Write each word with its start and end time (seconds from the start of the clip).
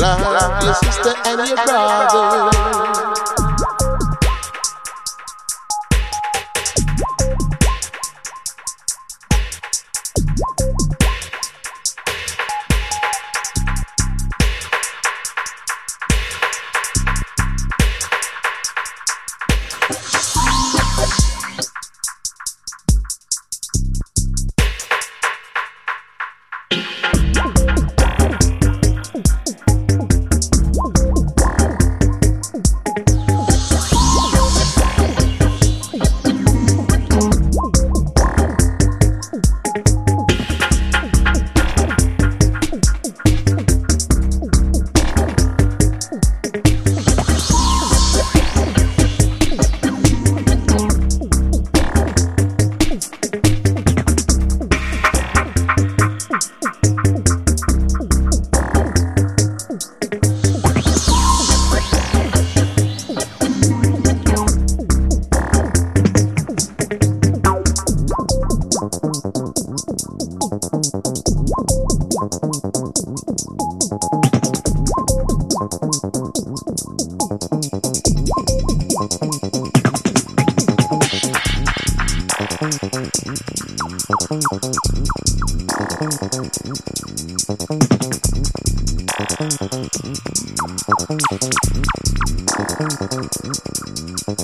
Love 0.00 0.64
your 0.64 0.74
sister 0.74 1.14
and 1.24 1.48
your 1.48 1.56
brother. 1.64 2.93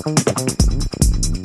Thank 0.03 1.35
you. 1.35 1.40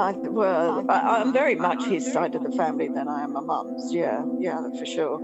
Well, 0.00 0.86
I, 0.88 1.20
I'm 1.20 1.30
very 1.30 1.56
much 1.56 1.84
his 1.84 2.10
side 2.10 2.34
of 2.34 2.42
the 2.42 2.50
family 2.52 2.88
than 2.88 3.06
I 3.06 3.22
am 3.22 3.34
my 3.34 3.40
mum's. 3.40 3.92
Yeah, 3.92 4.24
yeah, 4.38 4.58
for 4.78 4.86
sure. 4.86 5.20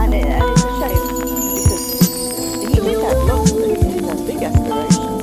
And, 0.00 0.12
it, 0.12 0.24
and 0.26 0.42
it's 0.50 0.64
a 0.64 0.80
shame 0.80 1.54
because 1.54 1.94
he 2.60 2.74
did 2.74 3.00
have 3.04 3.18
lots 3.28 3.52
of, 3.52 4.26
big 4.26 4.42
aspirations. 4.42 5.15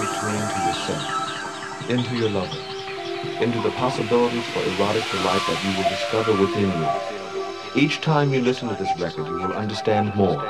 Designed 0.00 0.50
to 0.50 0.60
into 0.60 0.60
yourself, 0.66 1.90
into 1.90 2.16
your 2.16 2.30
lover, 2.30 3.42
into 3.42 3.60
the 3.60 3.70
possibilities 3.72 4.46
for 4.48 4.64
erotic 4.64 5.04
delight 5.10 5.42
that 5.46 5.62
you 5.62 5.72
will 5.76 5.88
discover 5.88 6.32
within 6.32 6.70
you. 6.70 7.82
Each 7.82 8.00
time 8.00 8.32
you 8.32 8.40
listen 8.40 8.68
to 8.68 8.74
this 8.74 8.98
record, 8.98 9.26
you 9.26 9.34
will 9.34 9.52
understand 9.52 10.14
more, 10.14 10.44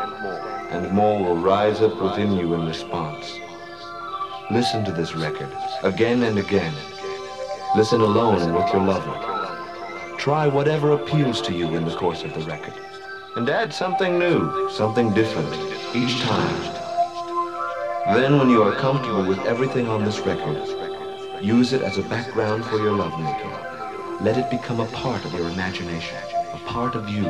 and 0.70 0.90
more 0.92 1.22
will 1.22 1.36
rise 1.36 1.80
up 1.80 2.00
within 2.00 2.32
you 2.32 2.54
in 2.54 2.66
response. 2.66 3.38
Listen 4.50 4.84
to 4.84 4.92
this 4.92 5.14
record 5.14 5.50
again 5.82 6.22
and 6.22 6.38
again. 6.38 6.74
Listen 7.76 8.00
alone 8.00 8.42
and 8.42 8.54
with 8.54 8.72
your 8.72 8.82
lover. 8.82 10.16
Try 10.18 10.46
whatever 10.46 10.92
appeals 10.92 11.40
to 11.42 11.52
you 11.52 11.74
in 11.76 11.84
the 11.84 11.94
course 11.96 12.24
of 12.24 12.34
the 12.34 12.40
record. 12.40 12.74
And 13.36 13.48
add 13.48 13.72
something 13.72 14.18
new, 14.18 14.68
something 14.70 15.14
different, 15.14 15.54
each 15.94 16.20
time. 16.20 16.79
Then 18.06 18.38
when 18.38 18.48
you 18.48 18.62
are 18.62 18.74
comfortable 18.76 19.24
with 19.26 19.38
everything 19.40 19.86
on 19.86 20.04
this 20.04 20.20
record, 20.20 20.56
use 21.42 21.74
it 21.74 21.82
as 21.82 21.98
a 21.98 22.02
background 22.02 22.64
for 22.64 22.78
your 22.78 22.92
lovemaking. 22.92 23.52
Let 24.24 24.38
it 24.38 24.50
become 24.50 24.80
a 24.80 24.86
part 24.86 25.24
of 25.26 25.34
your 25.34 25.48
imagination, 25.48 26.16
a 26.54 26.58
part 26.64 26.94
of 26.94 27.08
you. 27.10 27.24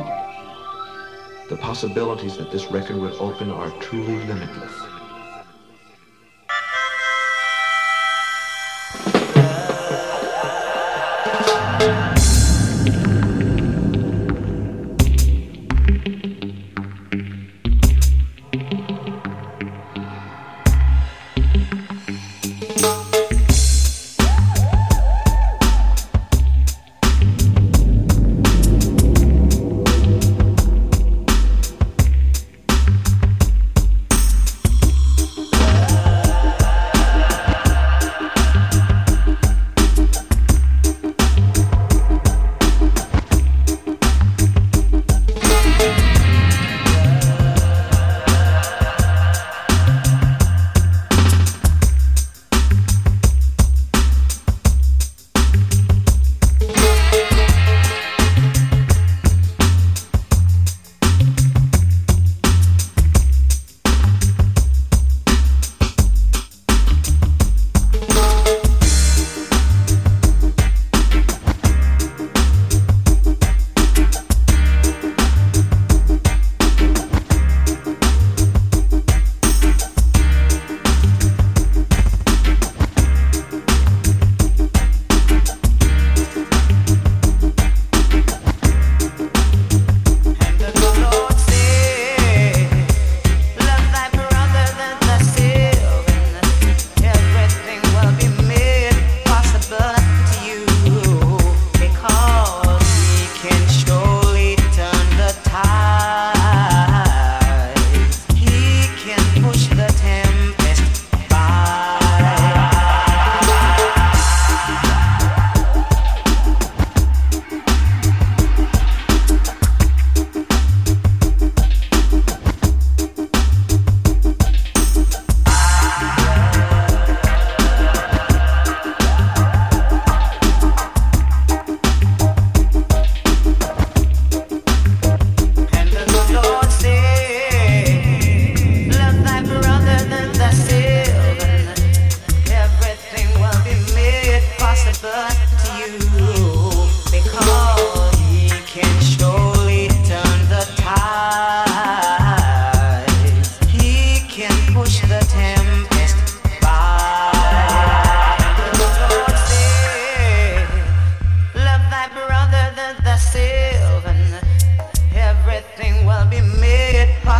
The 1.49 1.57
possibilities 1.57 2.37
that 2.37 2.51
this 2.51 2.71
record 2.71 2.95
will 2.95 3.15
open 3.21 3.51
are 3.51 3.69
truly 3.81 4.25
limitless. 4.25 4.90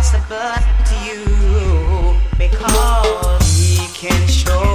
impossible 0.02 0.84
to 0.84 0.94
you 1.06 2.18
because 2.36 3.56
he 3.56 3.86
can 3.94 4.26
show. 4.26 4.71